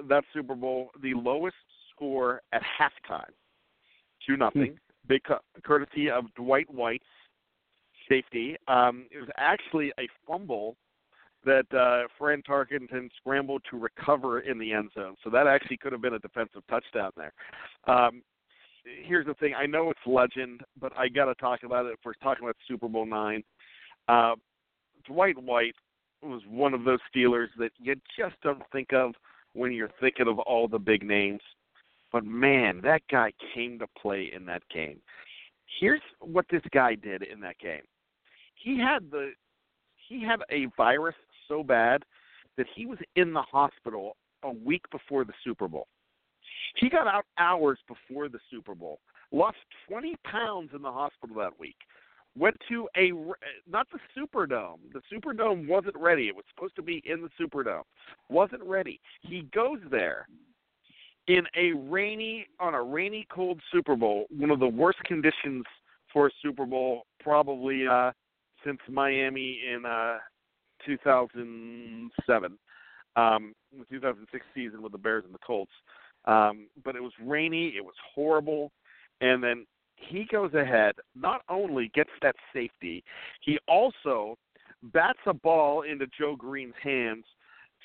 [0.10, 1.56] that Super Bowl, the lowest
[1.96, 3.32] score at halftime,
[4.26, 4.72] two nothing.
[4.72, 4.78] Hmm.
[5.08, 5.22] Big
[5.64, 7.06] courtesy of Dwight White's
[8.10, 8.56] safety.
[8.68, 10.76] Um, it was actually a fumble
[11.46, 15.16] that uh, Fran Tarkenton scrambled to recover in the end zone.
[15.24, 17.34] So that actually could have been a defensive touchdown there.
[17.88, 18.24] Um,
[19.04, 21.94] here's the thing: I know it's legend, but I got to talk about it.
[21.94, 23.44] If we're talking about Super Bowl nine,
[24.08, 24.34] uh,
[25.06, 25.76] Dwight White
[26.24, 29.14] was one of those Steelers that you just don't think of
[29.54, 31.42] when you're thinking of all the big names.
[32.16, 35.02] But man, that guy came to play in that game.
[35.82, 37.82] Here's what this guy did in that game.
[38.54, 39.32] He had the
[40.08, 41.16] he had a virus
[41.50, 42.06] so bad
[42.56, 45.88] that he was in the hospital a week before the Super Bowl.
[46.78, 49.02] He got out hours before the Super Bowl,
[49.34, 49.58] lost
[49.90, 51.76] 20 pounds in the hospital that week,
[52.40, 53.12] went to a
[53.70, 54.80] not the Superdome.
[54.94, 56.30] The Superdome wasn't ready.
[56.30, 57.84] It was supposed to be in the Superdome.
[58.30, 59.02] Wasn't ready.
[59.22, 60.30] He goes there
[61.28, 65.64] in a rainy on a rainy cold Super Bowl, one of the worst conditions
[66.14, 68.12] for a Super Bowl probably uh
[68.66, 70.18] since Miami in uh
[70.86, 72.58] 2007.
[73.16, 75.72] Um the 2006 season with the Bears and the Colts.
[76.26, 78.72] Um but it was rainy, it was horrible
[79.22, 83.04] and then he goes ahead, not only gets that safety,
[83.40, 84.38] he also
[84.94, 87.24] bats a ball into Joe Greene's hands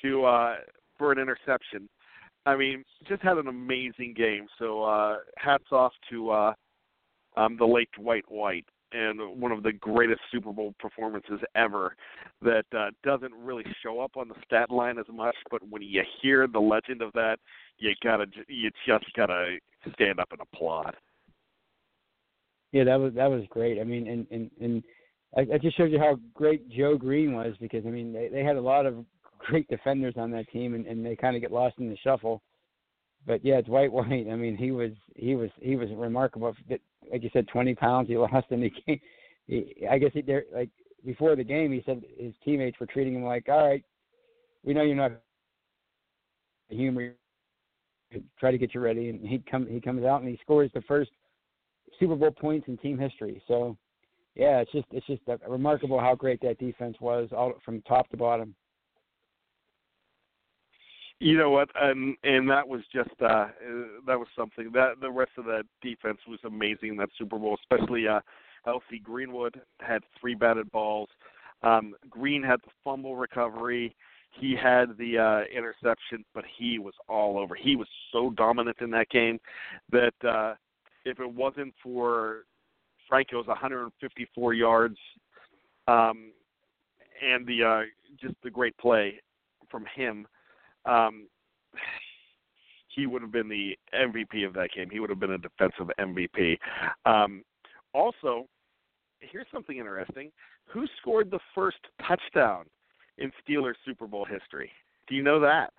[0.03, 0.55] to uh
[0.97, 1.89] for an interception.
[2.45, 4.47] I mean, just had an amazing game.
[4.59, 6.53] So uh hats off to uh
[7.37, 11.95] um the late Dwight White and one of the greatest Super Bowl performances ever
[12.41, 16.03] that uh doesn't really show up on the stat line as much, but when you
[16.21, 17.37] hear the legend of that,
[17.77, 19.57] you gotta you just gotta
[19.93, 20.95] stand up and applaud.
[22.71, 23.79] Yeah, that was that was great.
[23.79, 24.83] I mean, and and and
[25.37, 28.43] I, I just showed you how great Joe Greene was because I mean they they
[28.43, 29.05] had a lot of
[29.47, 32.41] great defenders on that team and and they kind of get lost in the shuffle.
[33.25, 34.27] But yeah, Dwight White.
[34.31, 36.55] I mean, he was he was he was remarkable.
[37.11, 38.99] Like you said, 20 pounds he lost in the game.
[39.47, 40.69] He, I guess he there like
[41.05, 43.83] before the game he said his teammates were treating him like, all right,
[44.63, 45.11] we know you're not
[46.71, 47.13] a humor.
[48.39, 50.81] Try to get you ready, and he come he comes out and he scores the
[50.81, 51.11] first
[51.99, 53.41] Super Bowl points in team history.
[53.47, 53.77] So,
[54.35, 58.09] yeah, it's just it's just uh, remarkable how great that defense was, all from top
[58.09, 58.53] to bottom.
[61.23, 63.47] You know what, and and that was just uh
[64.07, 67.57] that was something that the rest of that defense was amazing in that Super Bowl,
[67.61, 68.21] especially uh
[68.65, 68.99] L.C.
[68.99, 71.09] Greenwood had three batted balls.
[71.61, 73.95] Um Greene had the fumble recovery.
[74.31, 77.53] He had the uh interception, but he was all over.
[77.53, 79.39] He was so dominant in that game
[79.91, 80.55] that uh
[81.05, 82.45] if it wasn't for
[83.07, 84.97] Franco's 154 yards
[85.87, 86.31] um,
[87.21, 87.81] and the uh,
[88.19, 89.19] just the great play
[89.69, 90.25] from him,
[90.85, 91.27] um,
[92.95, 94.89] he would have been the MVP of that game.
[94.91, 96.57] He would have been a defensive MVP.
[97.05, 97.43] Um,
[97.93, 98.47] also,
[99.19, 100.31] here's something interesting:
[100.65, 102.65] who scored the first touchdown
[103.17, 104.71] in Steelers Super Bowl history?
[105.07, 105.71] Do you know that?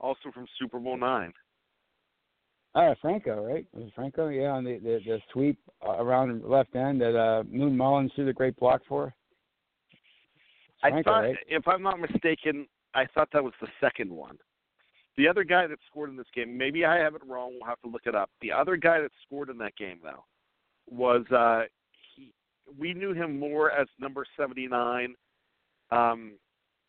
[0.00, 1.32] Also from Super Bowl nine.
[2.74, 3.64] Oh, Franco, right?
[3.72, 4.28] Was it Franco?
[4.28, 8.32] Yeah, on the the, the sweep around left end that uh, Moon Mullins threw the
[8.34, 9.14] great block for.
[10.82, 11.36] Franco, I thought, right?
[11.48, 14.38] if I'm not mistaken, I thought that was the second one.
[15.16, 17.52] The other guy that scored in this game, maybe I have it wrong.
[17.52, 18.30] We'll have to look it up.
[18.42, 20.24] The other guy that scored in that game, though,
[20.90, 21.64] was uh,
[22.14, 22.32] he.
[22.78, 25.14] We knew him more as number 79,
[25.90, 26.32] um,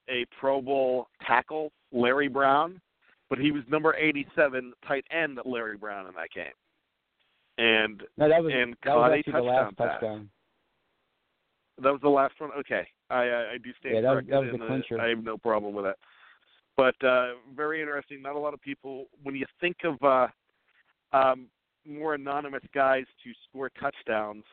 [0.09, 2.81] a Pro Bowl tackle, Larry Brown
[3.29, 6.53] but he was number 87 tight end Larry Brown in that game.
[7.57, 9.87] And no, that was, and that was a touchdown the last pass.
[9.93, 10.29] touchdown.
[11.81, 12.51] That was the last one.
[12.59, 14.99] Okay, I I, I do stand yeah, that was, that was the clincher.
[14.99, 15.97] Uh, I have no problem with that.
[16.75, 18.21] But uh, very interesting.
[18.21, 20.27] Not a lot of people when you think of uh,
[21.15, 21.47] um,
[21.87, 24.43] more anonymous guys to score touchdowns.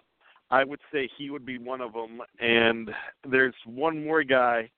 [0.50, 2.20] I would say he would be one of them.
[2.38, 2.90] And
[3.28, 4.70] there's one more guy,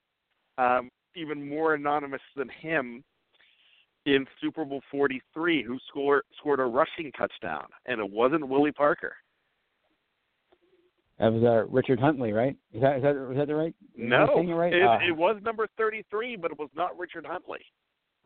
[0.58, 3.04] um, even more anonymous than him,
[4.06, 9.16] in Super Bowl 43 who scored scored a rushing touchdown, and it wasn't Willie Parker.
[11.18, 12.55] That was uh, Richard Huntley, right?
[12.74, 13.74] Is that is that was that the right?
[13.96, 14.72] No, it, right?
[14.72, 17.61] it, uh, it was number 33, but it was not Richard Huntley.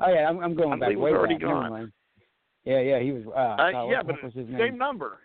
[0.00, 0.96] Oh yeah, I'm, I'm going Huntley back.
[0.96, 1.42] was way already back.
[1.42, 1.92] Gone.
[2.64, 3.22] Yeah, yeah, he was.
[3.28, 5.20] Uh, Uh, God, yeah, what, but what same number.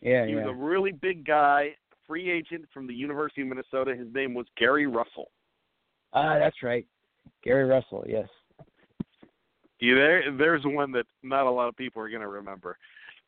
[0.00, 0.44] Yeah, He yeah.
[0.44, 1.70] was a really big guy,
[2.06, 3.94] free agent from the University of Minnesota.
[3.94, 5.30] His name was Gary Russell.
[6.12, 6.86] Ah, that's right.
[7.42, 8.04] Gary Russell.
[8.06, 8.28] Yes.
[9.78, 10.36] You there?
[10.36, 12.76] There's one that not a lot of people are going to remember.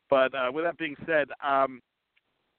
[0.09, 1.81] But uh, with that being said, um,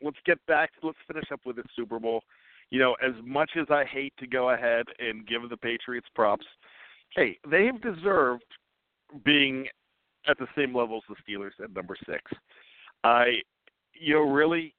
[0.03, 0.71] let's get back.
[0.83, 2.23] Let's finish up with the Super Bowl.
[2.71, 6.47] You know, as much as I hate to go ahead and give the Patriots props,
[7.15, 8.45] hey, they have deserved
[9.25, 9.67] being
[10.27, 12.23] at the same level as the Steelers at number six.
[13.05, 13.41] I,
[13.95, 14.75] you know, really,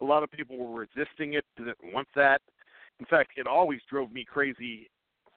[0.00, 2.40] a lot of people were resisting it, didn't want that.
[3.00, 4.88] In fact, it always drove me crazy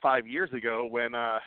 [0.02, 1.40] five years ago when uh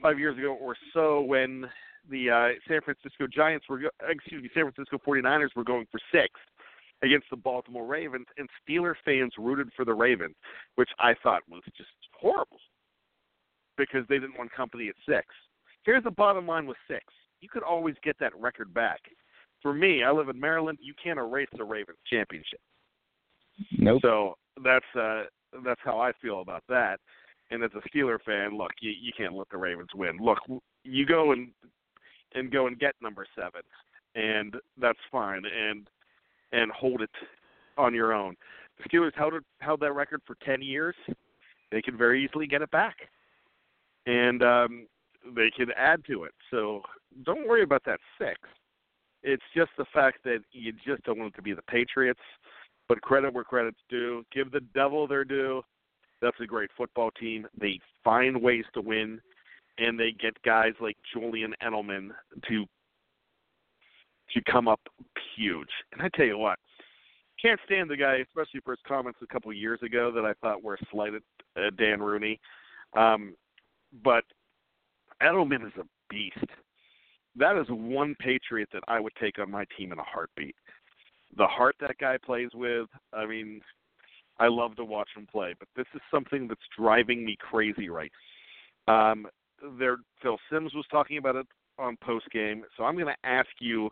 [0.00, 1.64] five years ago or so when
[2.08, 6.30] the uh San Francisco Giants were excuse me San Francisco 49ers were going for six
[7.02, 10.34] against the Baltimore Ravens and Steeler fans rooted for the Ravens,
[10.76, 12.58] which I thought was just horrible
[13.76, 15.26] because they didn't want company at six.
[15.84, 17.04] Here's the bottom line with six.
[17.40, 19.00] You could always get that record back.
[19.62, 22.60] For me, I live in Maryland, you can't erase the Ravens championship.
[23.78, 24.00] Nope.
[24.02, 25.24] So that's uh
[25.64, 26.98] that's how I feel about that.
[27.50, 30.18] And as a Steeler fan, look, you you can't let the Ravens win.
[30.20, 30.38] Look,
[30.84, 31.50] you go and
[32.34, 33.62] and go and get number seven,
[34.14, 35.88] and that's fine, and
[36.52, 37.10] and hold it
[37.76, 38.36] on your own.
[38.78, 40.94] The Steelers held it, held that record for ten years.
[41.72, 42.96] They can very easily get it back,
[44.06, 44.86] and um,
[45.34, 46.32] they can add to it.
[46.50, 46.82] So
[47.24, 48.38] don't worry about that six.
[49.22, 52.20] It's just the fact that you just don't want it to be the Patriots
[52.88, 54.24] but credit where credit's due.
[54.32, 55.62] Give the devil their due.
[56.22, 57.46] That's a great football team.
[57.60, 59.20] They find ways to win,
[59.78, 62.10] and they get guys like Julian Edelman
[62.48, 62.64] to
[64.34, 64.80] to come up
[65.36, 65.68] huge.
[65.92, 66.58] And I tell you what,
[67.40, 70.32] can't stand the guy, especially for his comments a couple of years ago that I
[70.40, 71.22] thought were slighted
[71.56, 72.40] uh, Dan Rooney.
[72.96, 73.34] Um,
[74.04, 74.24] but
[75.22, 76.50] Edelman is a beast.
[77.36, 80.56] That is one Patriot that I would take on my team in a heartbeat
[81.36, 82.88] the heart that guy plays with.
[83.12, 83.60] I mean,
[84.38, 88.12] I love to watch him play, but this is something that's driving me crazy right.
[88.88, 89.26] Um,
[89.78, 91.46] there, Phil Simms was talking about it
[91.78, 93.90] on post game, so I'm going to ask you,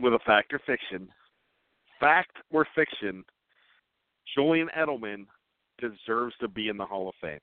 [0.00, 1.08] with a fact or fiction,
[2.00, 3.24] fact or fiction,
[4.34, 5.26] Julian Edelman
[5.80, 7.38] deserves to be in the Hall of Fame.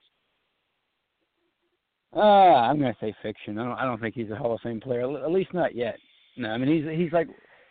[2.15, 3.57] Uh, I'm gonna say fiction.
[3.59, 3.77] I don't.
[3.79, 5.01] I don't think he's a Hall of Fame player.
[5.01, 5.97] At least not yet.
[6.37, 7.27] No, I mean he's he's like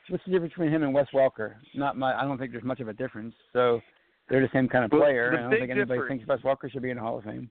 [0.09, 1.55] what's the difference between him and Wes Welker?
[1.75, 2.15] Not my.
[2.15, 3.35] I don't think there's much of a difference.
[3.53, 3.81] So
[4.29, 5.35] they're the same kind of player.
[5.37, 7.51] I don't think anybody thinks Wes Welker should be in the Hall of Fame.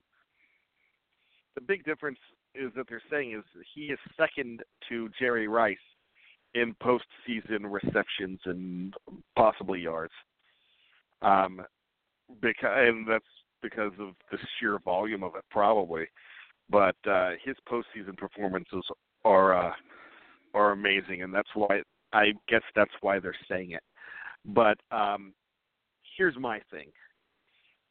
[1.54, 2.18] The big difference
[2.54, 3.44] is that they're saying is
[3.74, 5.76] he is second to Jerry Rice
[6.54, 8.94] in postseason receptions and
[9.36, 10.12] possibly yards.
[11.22, 11.60] Um,
[12.40, 13.24] because and that's
[13.62, 16.06] because of the sheer volume of it, probably.
[16.70, 18.84] But uh, his postseason performances
[19.24, 19.72] are uh,
[20.54, 23.82] are amazing, and that's why I guess that's why they're saying it.
[24.46, 25.34] But um,
[26.16, 26.88] here's my thing,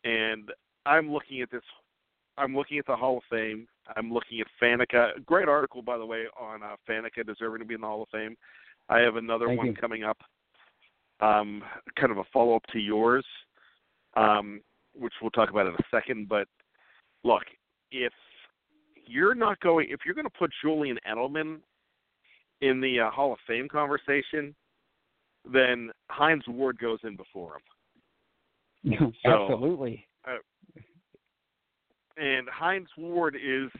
[0.03, 0.49] and
[0.85, 1.63] I'm looking at this.
[2.37, 3.67] I'm looking at the Hall of Fame.
[3.95, 5.23] I'm looking at Faneca.
[5.25, 8.09] Great article, by the way, on uh, Faneca deserving to be in the Hall of
[8.09, 8.35] Fame.
[8.89, 9.73] I have another Thank one you.
[9.73, 10.17] coming up,
[11.21, 11.63] um,
[11.99, 13.25] kind of a follow up to yours,
[14.15, 14.61] um,
[14.93, 16.27] which we'll talk about in a second.
[16.27, 16.47] But
[17.23, 17.43] look,
[17.91, 18.13] if
[19.05, 21.59] you're not going, if you're going to put Julian Edelman
[22.61, 24.55] in the uh, Hall of Fame conversation,
[25.51, 27.61] then Hines Ward goes in before him.
[29.25, 30.05] So- Absolutely.
[32.17, 33.71] And Hines Ward is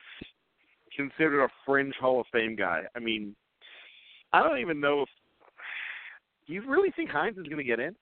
[0.96, 2.82] considered a fringe Hall of Fame guy.
[2.96, 3.36] I mean,
[4.32, 5.10] I don't even know if.
[6.48, 7.96] Do you really think Hines is going to get in?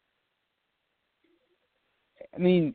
[2.34, 2.74] I mean,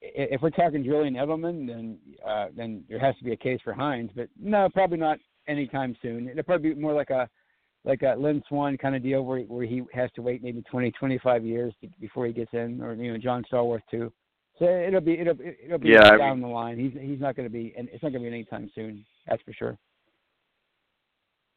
[0.00, 3.72] if we're talking Julian Edelman, then uh, then there has to be a case for
[3.72, 4.10] Hines.
[4.14, 6.28] But no, probably not anytime soon.
[6.28, 7.28] It'll probably be more like a
[7.84, 10.90] like a Lynn Swann kind of deal where where he has to wait maybe 20,
[10.92, 14.12] 25 years before he gets in, or you know John Stallworth too.
[14.58, 16.78] So it'll be it'll it'll be Yeah, I down the line.
[16.78, 19.04] He's he's not going to be, and it's not going to be anytime soon.
[19.26, 19.78] That's for sure.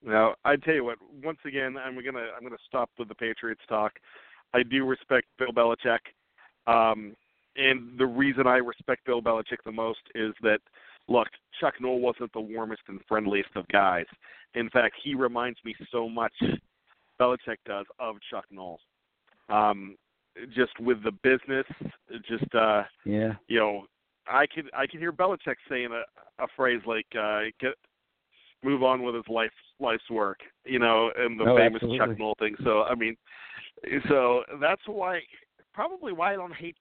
[0.04, 0.98] Now, I tell you what.
[1.24, 3.94] Once again, I'm gonna I'm gonna stop with the Patriots talk.
[4.54, 6.00] I do respect Bill Belichick,
[6.66, 7.16] um,
[7.56, 10.60] and the reason I respect Bill Belichick the most is that
[11.08, 11.28] look,
[11.60, 14.06] Chuck Noll wasn't the warmest and friendliest of guys.
[14.56, 16.34] In fact, he reminds me so much
[17.20, 18.80] Belichick does of Chuck Noll.
[19.50, 19.96] Um,
[20.56, 21.66] just with the business,
[22.28, 23.34] just uh, Yeah.
[23.48, 23.86] you know,
[24.28, 27.74] I could I could hear Belichick saying a, a phrase like uh, "get
[28.64, 32.16] move on with his life life's work," you know, and the Oh, famous Chuck absolutely.
[32.18, 32.56] Noll thing.
[32.64, 33.16] So I mean,
[34.10, 35.22] so that's why
[35.74, 36.76] probably why I don't hate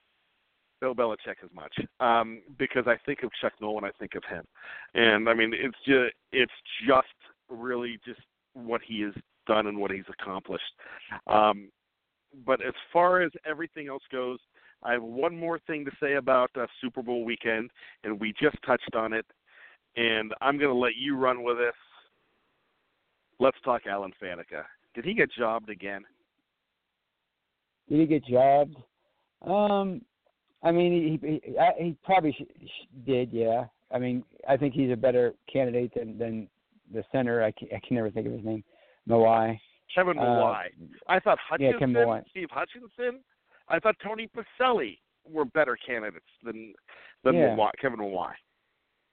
[0.81, 4.25] Bill Belichick as much um, because I think of Chuck Noll when I think of
[4.25, 4.45] him,
[4.95, 6.53] and I mean it's just it's
[6.87, 7.07] just
[7.49, 8.21] really just
[8.55, 9.13] what he has
[9.47, 10.65] done and what he's accomplished.
[11.27, 11.71] Um,
[12.45, 14.39] but as far as everything else goes,
[14.83, 17.71] I have one more thing to say about uh, Super Bowl weekend,
[18.05, 19.27] and we just touched on it,
[19.97, 21.75] and I'm going to let you run with this.
[23.39, 24.65] Let's talk Alan Faneca.
[24.95, 26.05] Did he get jobbed again?
[27.89, 28.77] Did he get jobbed?
[29.47, 30.03] Um,
[30.63, 31.43] I mean, he he,
[31.79, 33.33] he probably sh- sh- did.
[33.33, 33.67] Yeah.
[33.93, 36.49] I mean, I think he's a better candidate than than
[36.93, 37.43] the center.
[37.43, 38.65] I can, I can never think of his name.
[39.07, 39.59] No Mawae.
[39.95, 40.63] Kevin Uh,
[41.09, 42.23] I thought Hutchinson, Mawae.
[42.31, 43.21] Steve Hutchinson.
[43.69, 46.75] I thought Tony Boselli were better candidates than
[47.25, 47.57] than Yeah.
[47.57, 48.33] Mawae, Kevin Mawae.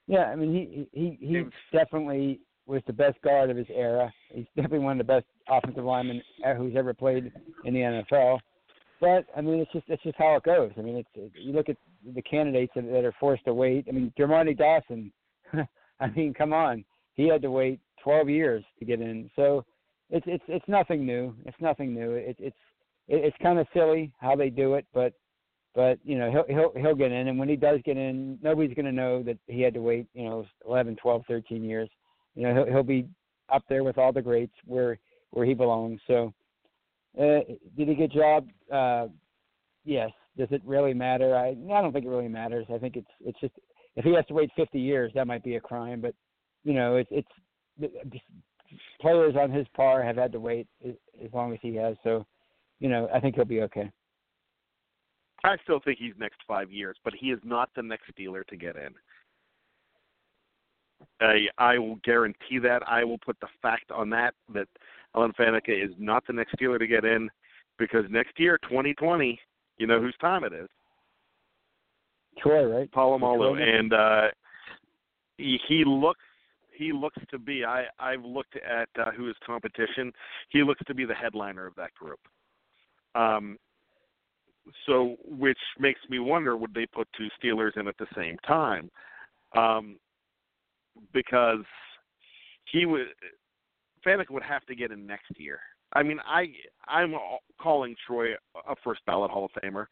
[0.07, 4.11] Yeah, I mean he he he definitely was the best guard of his era.
[4.29, 6.21] He's definitely one of the best offensive linemen
[6.57, 7.31] who's ever played
[7.65, 8.39] in the NFL.
[9.01, 10.71] But I mean, it's just it's just how it goes.
[10.77, 11.77] I mean, it's it, you look at
[12.15, 13.85] the candidates that, that are forced to wait.
[13.89, 15.11] I mean, Dermontti Dawson.
[15.99, 16.83] I mean, come on,
[17.15, 19.29] he had to wait 12 years to get in.
[19.35, 19.65] So
[20.13, 21.35] it's it's it's nothing new.
[21.45, 22.11] It's nothing new.
[22.11, 22.55] It, it's
[23.07, 25.13] it, it's kind of silly how they do it, but
[25.73, 28.75] but you know he'll he'll he'll get in, and when he does get in, nobody's
[28.75, 31.89] going to know that he had to wait you know 11, 12, 13 years.
[32.35, 33.07] You know he'll he'll be
[33.51, 34.99] up there with all the greats where
[35.31, 35.99] where he belongs.
[36.05, 36.31] So
[37.19, 37.39] uh,
[37.75, 38.47] did he get job?
[38.71, 39.07] Uh,
[39.83, 40.11] yes.
[40.37, 41.35] Does it really matter?
[41.35, 42.67] I I don't think it really matters.
[42.71, 43.53] I think it's it's just
[43.95, 46.01] if he has to wait 50 years, that might be a crime.
[46.01, 46.13] But
[46.63, 47.27] you know it's it's
[49.03, 51.95] players on his par have had to wait as long as he has.
[52.03, 52.25] So
[52.79, 53.91] you know I think he'll be okay.
[55.43, 58.55] I still think he's next five years, but he is not the next Steeler to
[58.55, 58.93] get in.
[61.19, 62.81] I I will guarantee that.
[62.87, 64.67] I will put the fact on that that
[65.15, 67.29] Alan Faneca is not the next Steeler to get in
[67.77, 69.37] because next year, 2020,
[69.77, 70.69] you know whose time it is.
[72.39, 72.91] Troy, right?
[72.91, 74.27] Polamalu, and uh,
[75.37, 76.21] he, he looks
[76.75, 77.63] he looks to be.
[77.65, 80.11] I I've looked at uh, who is competition.
[80.49, 82.19] He looks to be the headliner of that group.
[83.15, 83.57] Um,
[84.85, 88.89] so which makes me wonder would they put two Steelers in at the same time?
[89.57, 89.97] Um,
[91.13, 91.63] because
[92.71, 93.07] he would
[94.05, 95.59] Faneca would have to get in next year.
[95.93, 96.47] I mean, I
[96.87, 97.13] I'm
[97.61, 98.33] calling Troy
[98.67, 99.85] a first ballot Hall of Famer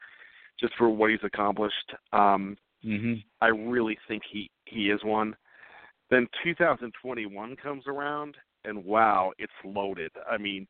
[0.59, 1.75] just for what he's accomplished.
[2.13, 3.13] Um, mm-hmm.
[3.41, 5.35] I really think he he is one.
[6.11, 8.35] Then 2021 comes around,
[8.65, 10.11] and wow, it's loaded.
[10.29, 10.67] I mean,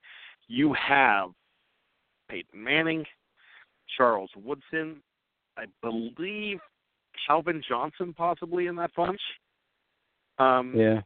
[0.48, 1.32] you have
[2.30, 3.04] Peyton Manning,
[3.98, 5.02] Charles Woodson,
[5.58, 6.60] I believe
[7.28, 9.20] Calvin Johnson possibly in that bunch.
[10.40, 11.02] Um, yeah.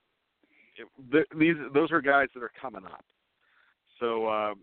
[1.37, 3.03] these those are guys that are coming up.
[3.99, 4.53] So uh,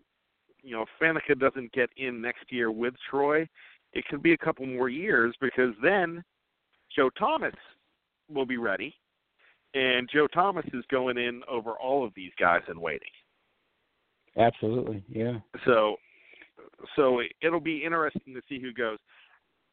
[0.61, 3.47] you know, if Faneca doesn't get in next year with Troy,
[3.91, 6.23] it could be a couple more years because then
[6.95, 7.53] Joe Thomas
[8.29, 8.95] will be ready,
[9.73, 13.07] and Joe Thomas is going in over all of these guys and waiting.
[14.37, 15.39] Absolutely, yeah.
[15.65, 15.95] So,
[16.95, 18.97] so it'll be interesting to see who goes.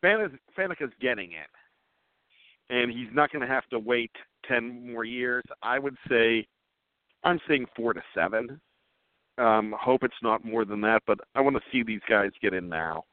[0.02, 4.12] Faneca's getting it, and he's not going to have to wait
[4.46, 5.44] ten more years.
[5.62, 6.46] I would say,
[7.24, 8.60] I'm saying four to seven.
[9.38, 12.52] Um, hope it's not more than that, but I want to see these guys get
[12.52, 13.04] in now.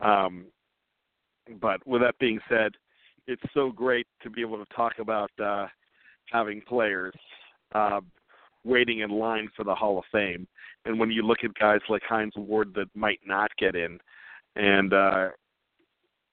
[0.00, 0.46] Um,
[1.60, 2.72] but with that being said,
[3.26, 5.66] it's so great to be able to talk about uh,
[6.30, 7.14] having players
[7.74, 8.00] uh,
[8.64, 10.46] waiting in line for the Hall of Fame.
[10.84, 13.98] And when you look at guys like Hines Ward that might not get in,
[14.56, 15.28] and uh,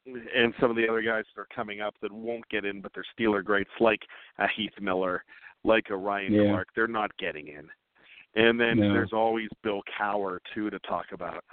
[0.05, 2.91] and some of the other guys that are coming up that won't get in, but
[2.93, 4.01] they're Steeler greats like
[4.39, 5.23] a Heath Miller,
[5.63, 6.43] like a Ryan yeah.
[6.49, 6.67] Clark.
[6.75, 7.67] They're not getting in.
[8.35, 8.93] And then no.
[8.93, 11.43] there's always Bill Cowher too to talk about,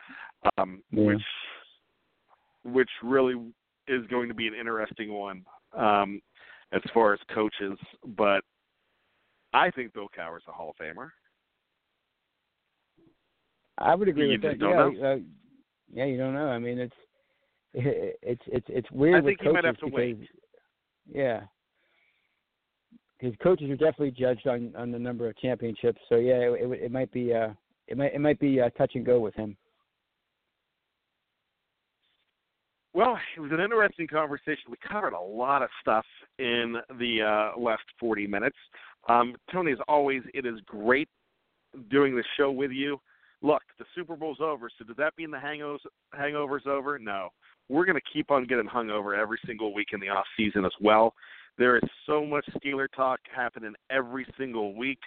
[0.56, 1.04] um, yeah.
[1.04, 1.22] which
[2.64, 3.34] which really
[3.86, 5.44] is going to be an interesting one
[5.76, 6.20] um,
[6.72, 7.78] as far as coaches.
[8.16, 8.42] But
[9.52, 11.10] I think Bill Cowher's a Hall of Famer.
[13.78, 14.58] I would agree you with that.
[14.60, 15.16] yeah, uh,
[15.92, 16.48] yeah, you don't know.
[16.48, 16.94] I mean, it's
[17.74, 20.28] it's it's it's weird I think with you coaches might have to because wait.
[21.12, 21.40] yeah,
[23.18, 26.00] because coaches are definitely judged on on the number of championships.
[26.08, 27.50] So yeah, it it, it might be uh
[27.86, 29.56] it might it might be uh, touch and go with him.
[32.94, 34.70] Well, it was an interesting conversation.
[34.70, 36.06] We covered a lot of stuff
[36.38, 38.56] in the uh, last 40 minutes.
[39.08, 41.08] Um, Tony, as always, it is great
[41.90, 43.00] doing the show with you.
[43.42, 45.78] Look, the Super Bowl's over, so does that mean the hangovers
[46.18, 46.98] hangovers over?
[46.98, 47.28] No.
[47.68, 50.72] We're going to keep on getting hungover every single week in the off season as
[50.80, 51.14] well.
[51.58, 54.98] There is so much Steeler talk happening every single week.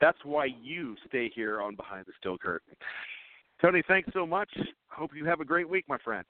[0.00, 2.74] That's why you stay here on Behind the Steel Curtain.
[3.62, 4.50] Tony, thanks so much.
[4.88, 6.24] Hope you have a great week, my friend.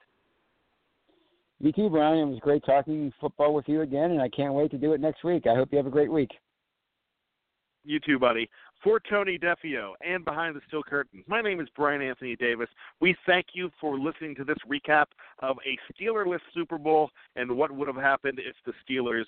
[1.59, 2.19] You too, Brian.
[2.19, 5.01] It was great talking football with you again, and I can't wait to do it
[5.01, 5.45] next week.
[5.45, 6.31] I hope you have a great week.
[7.83, 8.49] You too, buddy.
[8.83, 12.69] For Tony Defeo and Behind the Steel Curtain, my name is Brian Anthony Davis.
[13.01, 15.07] We thank you for listening to this recap
[15.39, 19.25] of a Steelerless Super Bowl and what would have happened if the Steelers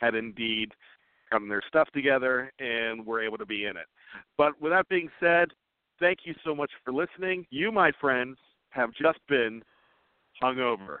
[0.00, 0.72] had indeed
[1.30, 3.86] gotten their stuff together and were able to be in it.
[4.36, 5.50] But with that being said,
[6.00, 7.46] thank you so much for listening.
[7.50, 8.38] You, my friends,
[8.70, 9.62] have just been
[10.42, 11.00] hungover.